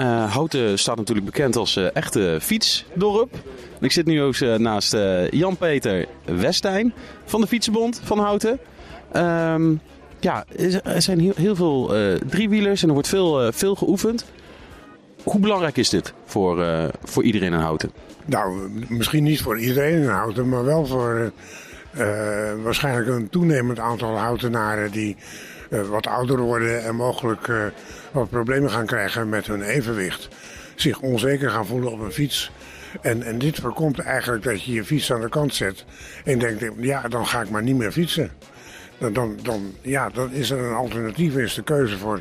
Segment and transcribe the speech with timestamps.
[0.00, 3.34] Uh, Houten staat natuurlijk bekend als uh, echte fietsdorp.
[3.80, 4.96] Ik zit nu ook uh, naast
[5.30, 6.92] Jan-Peter Westijn
[7.24, 8.58] van de Fietsenbond van Houten.
[9.16, 9.80] Um,
[10.20, 10.44] ja,
[10.84, 11.92] er zijn heel, heel veel
[12.28, 14.24] driewielers en er wordt veel, veel geoefend.
[15.22, 16.66] Hoe belangrijk is dit voor,
[17.04, 17.90] voor iedereen in Houten?
[18.24, 21.32] Nou, misschien niet voor iedereen in Houten, maar wel voor
[22.62, 25.16] waarschijnlijk een toenemend aantal Houtenaren die
[25.68, 27.48] wat ouder worden en mogelijk
[28.12, 30.28] wat problemen gaan krijgen met hun evenwicht.
[30.74, 32.50] Zich onzeker gaan voelen op een fiets.
[33.00, 35.84] En, en dit voorkomt eigenlijk dat je je fiets aan de kant zet.
[36.24, 38.30] En denkt, ja, dan ga ik maar niet meer fietsen.
[38.98, 42.20] Dan, dan, dan, ja, dan is er een alternatief, is de keuze voor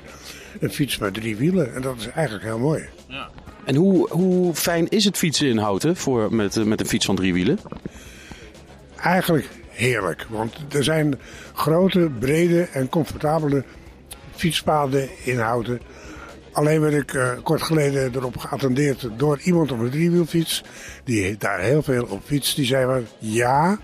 [0.59, 1.75] een fiets met drie wielen.
[1.75, 2.84] En dat is eigenlijk heel mooi.
[3.07, 3.29] Ja.
[3.65, 7.15] En hoe, hoe fijn is het fietsen in Houten voor, met, met een fiets van
[7.15, 7.59] drie wielen?
[8.95, 10.25] Eigenlijk heerlijk.
[10.29, 11.20] Want er zijn
[11.53, 13.63] grote, brede en comfortabele
[14.35, 15.81] fietspaden in Houten.
[16.51, 20.63] Alleen werd ik uh, kort geleden erop geattendeerd door iemand op een driewielfiets.
[21.03, 22.55] Die daar heel veel op fiets.
[22.55, 23.77] Die zei van ja,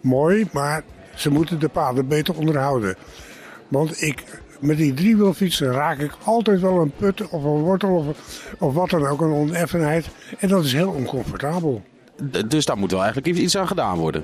[0.00, 0.82] mooi, maar
[1.14, 2.96] ze moeten de paden beter onderhouden.
[3.68, 4.24] Want ik,
[4.60, 8.06] met die driewielfietsen raak ik altijd wel een put of een wortel of,
[8.58, 10.08] of wat dan ook, een oneffenheid.
[10.38, 11.82] En dat is heel oncomfortabel.
[12.46, 14.22] Dus daar moet wel eigenlijk iets aan gedaan worden.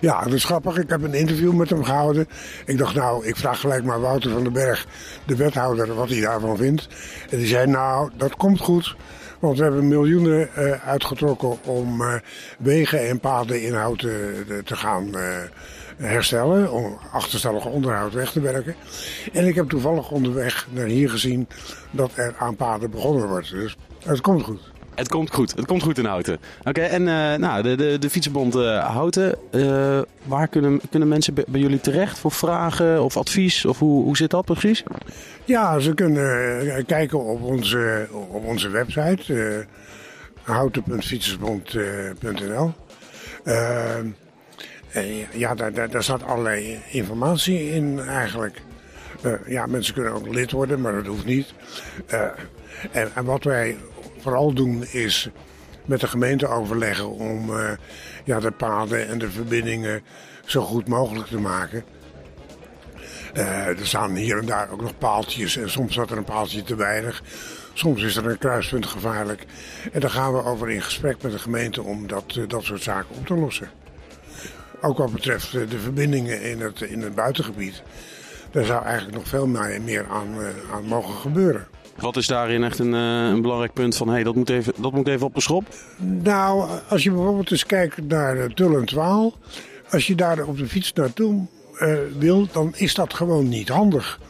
[0.00, 0.78] Ja, dat is grappig.
[0.78, 2.28] Ik heb een interview met hem gehouden.
[2.66, 4.86] Ik dacht, nou, ik vraag gelijk maar Wouter van den Berg,
[5.26, 6.88] de wethouder, wat hij daarvan vindt.
[7.30, 8.96] En die zei, nou, dat komt goed.
[9.38, 12.14] Want we hebben miljoenen uh, uitgetrokken om uh,
[12.58, 15.10] wegen en paden inhoud te, te gaan
[15.96, 16.72] herstellen.
[16.72, 18.74] Om achterstallig onderhoud weg te werken.
[19.32, 21.48] En ik heb toevallig onderweg naar hier gezien
[21.90, 23.50] dat er aan paden begonnen wordt.
[23.50, 24.77] Dus het komt goed.
[24.98, 25.54] Het komt goed.
[25.56, 26.38] Het komt goed in Houten.
[26.64, 29.38] Oké, en uh, nou, de, de, de Fietsenbond uh, Houten.
[29.50, 33.64] Uh, waar kunnen, kunnen mensen bij, jullie terecht voor vragen of advies?
[33.64, 34.82] Of hoe, hoe zit dat precies?
[35.44, 39.66] Ja, ze kunnen kijken op onze, op onze website.
[40.42, 42.72] houten.fietsenbond.nl
[45.32, 48.62] Ja, daar, daar, daar staat allerlei informatie in eigenlijk.
[49.46, 51.54] ja, mensen kunnen ook lid worden, maar dat hoeft niet.
[52.92, 53.76] En, en, wat wij
[54.20, 55.30] vooral doen is
[55.84, 57.70] met de gemeente overleggen om uh,
[58.24, 60.02] ja, de paden en de verbindingen
[60.44, 61.84] zo goed mogelijk te maken.
[63.34, 66.62] Uh, er staan hier en daar ook nog paaltjes en soms staat er een paaltje
[66.62, 67.22] te weinig.
[67.72, 69.44] Soms is er een kruispunt gevaarlijk.
[69.92, 72.82] En daar gaan we over in gesprek met de gemeente om dat, uh, dat soort
[72.82, 73.70] zaken op te lossen.
[74.80, 77.82] Ook wat betreft de verbindingen in het, in het buitengebied.
[78.50, 80.36] Daar zou eigenlijk nog veel meer aan,
[80.72, 81.66] aan mogen gebeuren.
[82.00, 84.92] Wat is daarin echt een, uh, een belangrijk punt van hey, dat, moet even, dat
[84.92, 85.64] moet even op de schop?
[86.22, 89.34] Nou, als je bijvoorbeeld eens kijkt naar Tull en Waal.
[89.90, 91.46] Als je daar op de fiets naartoe
[91.80, 94.20] uh, wil, dan is dat gewoon niet handig.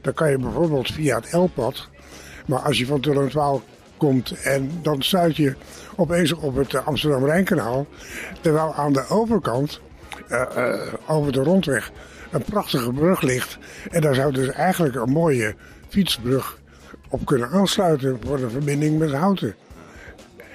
[0.00, 1.88] Dan kan je bijvoorbeeld via het L-pad.
[2.46, 3.62] Maar als je van Tull en Waal
[3.96, 5.54] komt en dan stuit je
[5.96, 7.86] opeens op het Amsterdam-Rijnkanaal.
[8.40, 9.80] Terwijl aan de overkant,
[11.06, 11.90] over de rondweg,
[12.30, 13.58] een prachtige brug ligt.
[13.90, 15.54] En daar zou dus eigenlijk een mooie
[15.88, 16.60] fietsbrug
[17.12, 19.54] op kunnen aansluiten voor de verbinding met Houten.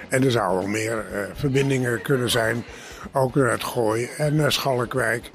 [0.08, 2.64] En er zouden wel meer uh, verbindingen kunnen zijn,
[3.12, 5.30] ook naar het Gooi en naar Schalkwijk.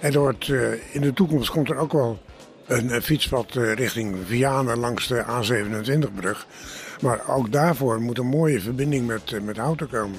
[0.00, 2.18] En wordt, uh, in de toekomst komt er ook wel
[2.66, 6.46] een, een fietspad richting Vianen langs de A27-brug.
[7.00, 10.18] Maar ook daarvoor moet een mooie verbinding met, met Houten komen.